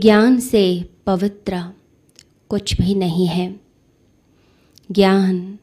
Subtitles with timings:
[0.00, 1.72] ज्ञान से पवित्र
[2.48, 3.60] कुछ भी नहीं है।
[4.92, 5.58] ज्ञान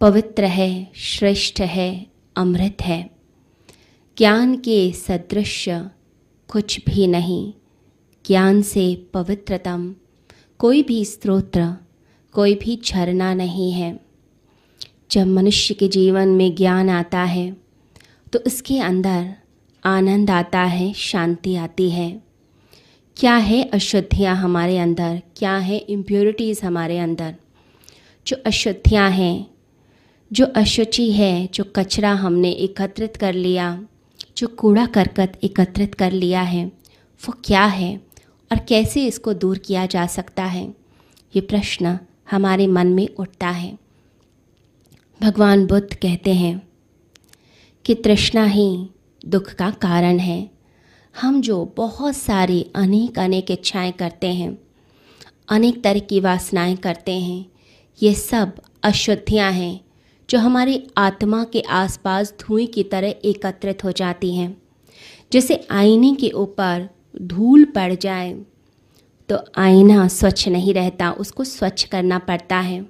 [0.00, 2.06] पवित्र है, श्रेष्ठ है,
[2.36, 3.10] अमृत है।
[4.18, 5.68] ज्ञान के सदृश
[6.48, 7.52] कुछ भी नहीं।
[8.26, 9.94] ज्ञान से पवित्रतम
[10.58, 11.76] कोई भी स्त्रोत्र
[12.32, 14.00] कोई भी झरना नहीं है।
[15.10, 17.56] जब मनुष्य के जीवन में ज्ञान आता है
[18.32, 19.34] तो उसके अंदर
[19.84, 22.25] आनंद आता है, शांति आती है।
[23.18, 25.22] क्या है अशुद्धियाँ हमारे अंदर?
[25.36, 27.34] क्या है इम्प्योरिटीज़ हमारे अंदर?
[28.26, 29.46] जो अशुद्धियाँ हैं,
[30.32, 33.84] जो अशुचि है, जो कचरा हमने एकत्रित कर लिया,
[34.36, 36.66] जो कूड़ा करकट एकत्रित कर लिया है,
[37.28, 38.00] वो क्या है
[38.52, 40.74] और कैसे इसको दूर किया जा सकता है?
[41.36, 41.98] ये प्रश्न
[42.30, 43.78] हमारे मन में उठता है।
[45.22, 46.68] भगवान बुद्ध कहते हैं
[47.84, 48.88] कि तृष्णा ही
[49.26, 50.55] दुख का कारण है।
[51.16, 54.56] हम जो बहुत सारी अनेक अनेक इच्छाएँ करते हैं,
[55.48, 57.46] अनेक तरह की वासनाएँ करते हैं,
[58.00, 59.80] ये सब अशुद्धियाँ हैं,
[60.28, 64.56] जो हमारी आत्मा के आसपास धुएँ की तरह एकत्रित हो जाती हैं।
[65.32, 66.88] जैसे आईने के ऊपर
[67.22, 68.32] धूल पड़ जाए
[69.28, 72.84] तो आईना स्वच्छ नहीं रहता, उसको स्वच्छ करना पड़ता है।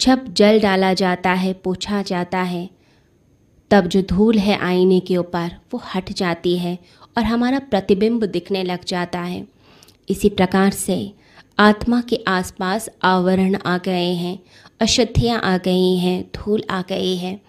[0.00, 2.68] जब जल डाला जाता है, पोछा जाता है
[3.72, 6.78] तब जो धूल है आईने के ऊपर, वो हट जाती है
[7.16, 9.46] और हमारा प्रतिबिंब दिखने लग जाता है।
[10.08, 11.12] इसी प्रकार से
[11.58, 14.38] आत्मा के आसपास आवरण आ गए हैं,
[14.80, 17.40] अशुद्धियाँ आ गई हैं, धूल आ गई है।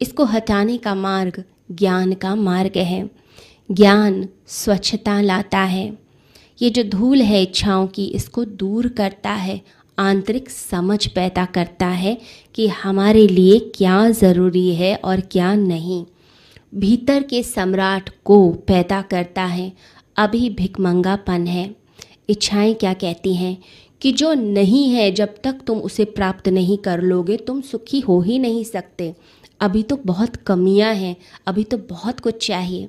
[0.00, 3.10] इसको हटाने का मार्ग ज्ञान का मार्ग है।
[3.70, 5.98] ज्ञान स्वच्छता लाता है।
[6.62, 9.60] ये जो धूल है इच्छाओं की, इसको दूर करता है
[9.98, 12.18] आंतरिक समझ पैदा करता है
[12.54, 16.04] कि हमारे लिए क्या ज़रूरी है और क्या नहीं।
[16.74, 19.72] भीतर के सम्राट को पैदा करता है।
[20.16, 21.76] अभी भिकमंगापन है।
[22.28, 23.58] इच्छाएँ क्या कहती हैं?
[24.00, 28.20] कि जो नहीं है, जब तक तुम उसे प्राप्त नहीं कर लोगे, तुम सुखी हो
[28.20, 29.14] ही नहीं सकते।
[29.60, 31.16] अभी तो बहुत कमियाँ हैं।
[31.46, 32.88] अभी तो बहुत कुछ चाहिए।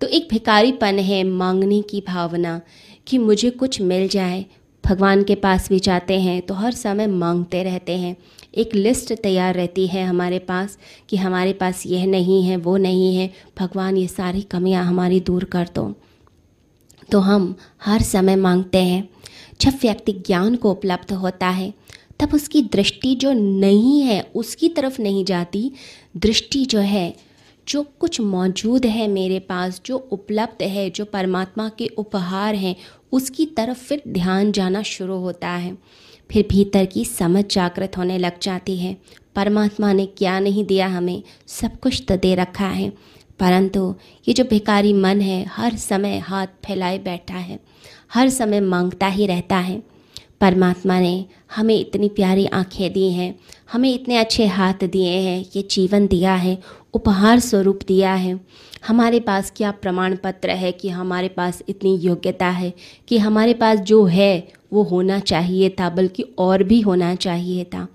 [0.00, 2.60] तो एक भिकारीपन है मांगने की भावना
[3.06, 4.46] कि मुझे कुछ मिल जाए।
[4.88, 8.16] भगवान के पास भी जाते हैं तो हर समय मांगते रहते हैं।
[8.54, 10.78] एक लिस्ट तैयार रहती है हमारे पास
[11.08, 15.44] कि हमारे पास यह नहीं है, वो नहीं है, भगवान ये सारी कमियाँ हमारी दूर
[15.44, 15.94] कर दो।
[17.12, 19.08] तो हम हर समय मांगते हैं।
[19.60, 21.74] जब व्यक्ति ज्ञान को उपलब्ध होता है,
[22.20, 25.72] तब उसकी दृष्टि जो नहीं है, उसकी तरफ़ नहीं जाती।
[26.16, 27.16] दृष्टि जो है,
[27.68, 32.76] जो कुछ मौजूद है मेरे पास, जो उपलब्ध है, जो परमात्मा के उपहार हैं
[33.12, 35.78] उसकी तरफ़ फिर ध्यान जाना शुरू होता है।
[36.30, 38.96] फिर भीतर की समझ जागृत होने लग जाती है।
[39.36, 42.92] परमात्मा ने क्या नहीं दिया हमें, सब कुछ तो दे रखा है।
[43.38, 43.94] परंतु
[44.28, 47.60] ये जो भिकारी मन है, हर समय हाथ फैलाए बैठा है।
[48.14, 49.82] हर समय माँगता ही रहता है।
[50.40, 51.24] परमात्मा ने
[51.56, 53.38] हमें इतनी प्यारी आँखें दी हैं,
[53.72, 56.58] हमें इतने अच्छे हाथ दिए हैं, ये जीवन दिया है,
[56.94, 58.40] उपहार स्वरूप दिया है।
[58.86, 62.74] हमारे पास क्या प्रमाण पत्र है कि हमारे पास इतनी योग्यता है,
[63.08, 67.88] कि हमारे पास जो है, वो होना चाहिए था, बल्कि और भी होना चाहिए था।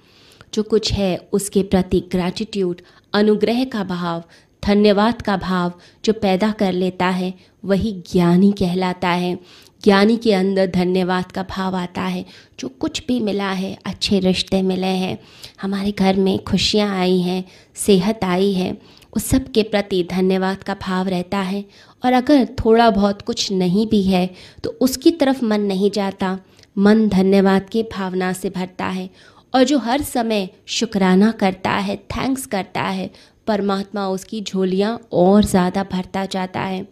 [0.53, 2.81] जो कुछ है, उसके प्रति ग्रैटिट्यूड
[3.13, 4.23] अनुग्रह का भाव
[4.63, 5.73] धन्यवाद का भाव
[6.05, 7.33] जो पैदा कर लेता है,
[7.65, 9.37] वही ज्ञानी कहलाता है।
[9.83, 12.25] ज्ञानी के अंदर धन्यवाद का भाव आता है,
[12.59, 15.17] जो कुछ भी मिला है, अच्छे रिश्ते मिले हैं।
[15.61, 17.43] हमारे घर में खुशियाँ आई हैं,
[17.75, 18.77] सेहत आई है,
[19.15, 21.65] उस सब के प्रति धन्यवाद का भाव रहता है।
[22.05, 24.29] और अगर थोड़ा बहुत कुछ नहीं भी है
[24.63, 26.37] तो उसकी तरफ़ मन नहीं जाता।
[26.77, 29.09] मन धन्यवाद की भावना से भरता है
[29.53, 33.09] और जो हर समय शुक्राना करता है थैंक्स करता है,
[33.47, 36.85] परमात्मा उसकी झोलियाँ और ज़्यादा भरता जाता है।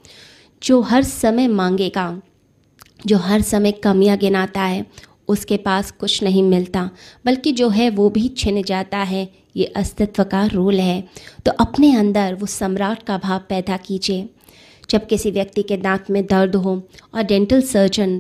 [0.62, 2.22] जो हर समय मांगेगा,
[3.06, 4.86] जो हर समय कमियाँ गिनाता है,
[5.28, 6.90] उसके पास कुछ नहीं मिलता,
[7.26, 11.04] बल्कि जो है वो भी छिन जाता है। ये अस्तित्व का रूल है।
[11.46, 14.30] तो अपने अंदर वो सम्राट का भाव पैदा कीजिए।
[14.90, 16.76] जब किसी व्यक्ति के दांत में दर्द हो
[17.16, 18.20] और डेंटल सर्जन